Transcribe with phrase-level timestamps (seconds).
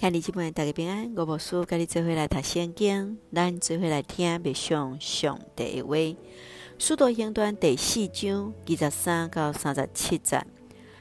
[0.00, 6.18] 兄弟姊妹大家平安，我无事，跟你做伙来读圣经，咱做伙来听默想上帝的话。
[6.78, 10.42] 使徒行传第四章二十三到三十七节，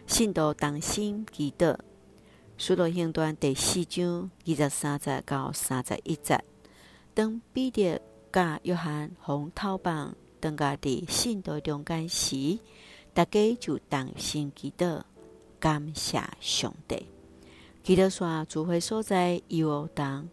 [0.06, 1.78] 信徒同心祈祷。
[2.58, 6.44] 使徒行传第四章二十三节到三十一节，
[7.14, 8.02] 当彼得
[8.34, 12.60] 甲约翰互透放，当家伫信徒中间时，
[13.14, 15.04] 大家就同心祈祷，
[15.58, 17.08] 感谢上帝。
[17.90, 20.30] 祈祷山聚会所在，犹东，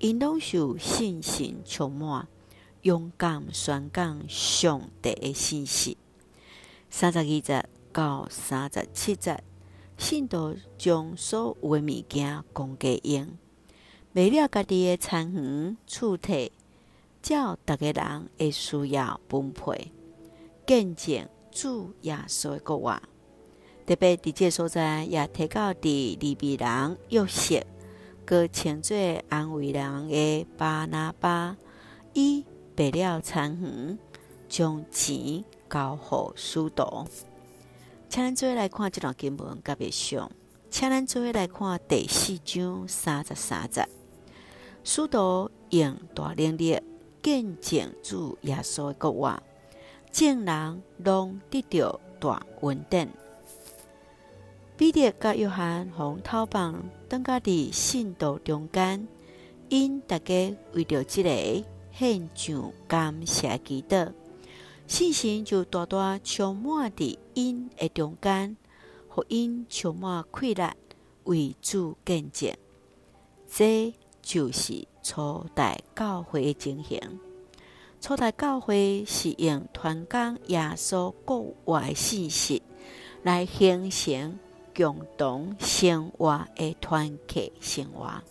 [0.00, 2.28] 因拢受信心充满，
[2.82, 5.96] 勇敢宣讲上帝的信息。
[6.90, 9.42] 三十二节到三十七节。
[9.96, 13.28] 信徒将所有的物件公给用，
[14.12, 16.52] 卖了家己的田园、厝体，
[17.22, 19.90] 照逐个人的需要分配，
[20.66, 23.02] 见证主耶稣诶国话。
[23.90, 27.60] 特别伫即个所在，也提到伫利比人约瑟，
[28.24, 28.96] 搁称作
[29.28, 31.56] 安慰人的巴拿巴，
[32.12, 32.44] 伊
[32.76, 33.98] 白了田园，
[34.48, 37.04] 将钱交互使徒。
[38.08, 40.30] 请咱做伙来看这段经文，甲默想。
[40.70, 43.84] 请咱做伙来看第四章三十三节。
[44.84, 46.80] 使徒用大能力
[47.20, 49.42] 见证主耶稣的国话，
[50.12, 53.08] 众人拢得到大恩典。
[54.80, 59.06] 彼得甲约翰互透放，当家伫信徒中间，
[59.68, 64.10] 因大家为着这个献上感谢祈祷。
[64.86, 68.56] 信心就大大充满伫因的中间，
[69.10, 70.72] 互因充满快乐
[71.24, 72.50] 为主见证。
[73.46, 73.92] 这
[74.22, 76.98] 就是初代教会的情形。
[78.00, 82.62] 初代教会是用传讲耶稣国话的信息
[83.22, 84.38] 来形成
[84.82, 88.22] 共同生活的团体生活。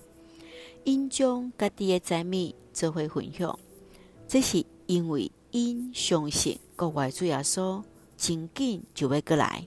[0.84, 3.60] 因将家己的财物做伙分享，
[4.28, 5.32] 这是因为。
[5.52, 7.82] 因相信国外主耶稣
[8.16, 9.66] 真紧就要过来，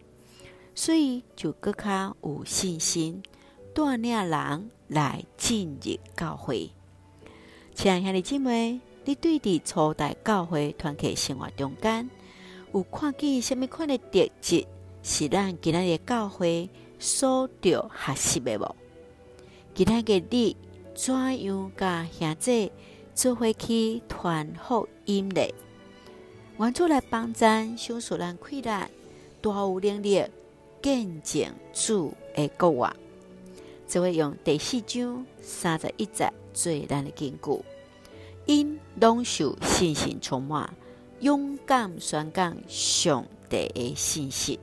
[0.77, 3.21] 所以就更加有信心
[3.75, 6.71] 带领人来进入教会。
[7.75, 12.09] 亲爱兄弟姊妹，你对伫初代教会团体生活中间，
[12.73, 14.65] 有看见什么款的特质
[15.05, 18.77] 是咱今仔日教会所着学习的无？
[19.75, 20.57] 今仔日你
[20.95, 21.13] 怎
[21.45, 22.71] 样甲兄弟
[23.13, 25.43] 做伙去传福音呢？
[26.59, 28.87] 愿主来帮咱，相助咱气力，大
[29.41, 30.25] 有能力
[30.81, 32.95] 见证主的国话。
[33.89, 37.65] 就会用第四章三十一节做咱的根据，
[38.47, 40.73] 因拢受信心充满，
[41.19, 44.61] 勇敢宣讲上帝的信息。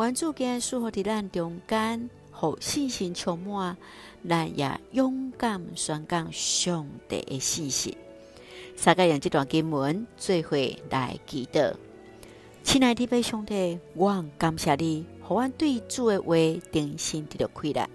[0.00, 3.76] 愿主今日赐福伫咱中间，互信心充满，
[4.26, 7.98] 咱也勇敢宣讲上帝的信息。
[8.82, 10.56] 大家用这段经文做伙
[10.88, 11.74] 来祈祷，
[12.64, 16.34] 亲爱的弟兄弟，我感谢你，互我对主的话
[16.72, 17.90] 定心得到开了。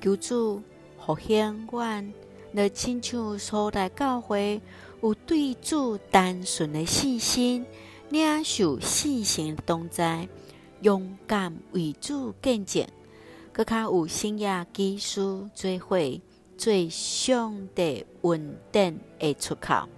[0.00, 0.62] 求主
[1.04, 1.82] 复兴我，
[2.52, 4.60] 来亲像初代教会
[5.02, 7.66] 有对主单纯的信心，
[8.10, 10.28] 领受信心的同在，
[10.84, 12.86] 勇敢为主见证，
[13.54, 15.98] 更加有信仰基础做伙
[16.58, 19.88] 做上帝稳定的出口。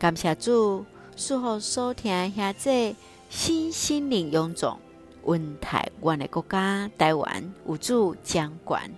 [0.00, 0.84] 感谢主，
[1.16, 2.96] 赐福所听兄姊
[3.30, 4.76] 新心灵勇壮，
[5.22, 8.90] 温台湾的国家台湾有主掌管。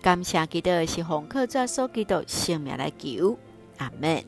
[0.00, 3.36] 感谢基督是红客座所基督性命来求，
[3.78, 4.22] 阿门。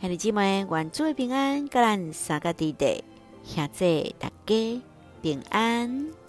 [0.00, 3.00] 兄弟姊妹，愿主平安，各人三个地带，
[3.44, 4.82] 兄姊大家
[5.22, 6.25] 平安。